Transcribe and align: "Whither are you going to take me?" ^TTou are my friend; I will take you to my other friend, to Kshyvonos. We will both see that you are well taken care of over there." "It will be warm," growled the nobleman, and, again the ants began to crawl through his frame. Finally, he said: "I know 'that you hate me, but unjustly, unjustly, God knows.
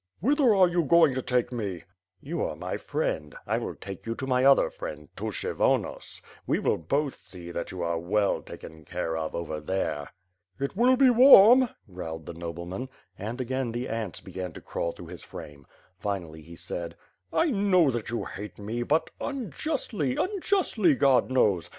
"Whither 0.19 0.55
are 0.55 0.67
you 0.67 0.81
going 0.83 1.13
to 1.13 1.21
take 1.21 1.51
me?" 1.51 1.83
^TTou 2.25 2.49
are 2.49 2.55
my 2.55 2.75
friend; 2.77 3.35
I 3.45 3.59
will 3.59 3.75
take 3.75 4.07
you 4.07 4.15
to 4.15 4.25
my 4.25 4.43
other 4.43 4.71
friend, 4.71 5.09
to 5.17 5.25
Kshyvonos. 5.25 6.23
We 6.47 6.57
will 6.57 6.79
both 6.79 7.13
see 7.13 7.51
that 7.51 7.69
you 7.69 7.83
are 7.83 7.99
well 7.99 8.41
taken 8.41 8.83
care 8.83 9.15
of 9.15 9.35
over 9.35 9.59
there." 9.59 10.09
"It 10.59 10.75
will 10.75 10.95
be 10.95 11.11
warm," 11.11 11.69
growled 11.93 12.25
the 12.25 12.33
nobleman, 12.33 12.89
and, 13.15 13.39
again 13.39 13.71
the 13.73 13.89
ants 13.89 14.21
began 14.21 14.53
to 14.53 14.61
crawl 14.61 14.91
through 14.91 15.05
his 15.09 15.21
frame. 15.23 15.67
Finally, 15.99 16.41
he 16.41 16.55
said: 16.55 16.95
"I 17.31 17.51
know 17.51 17.91
'that 17.91 18.09
you 18.09 18.25
hate 18.25 18.57
me, 18.57 18.81
but 18.81 19.11
unjustly, 19.19 20.15
unjustly, 20.15 20.95
God 20.95 21.29
knows. 21.29 21.69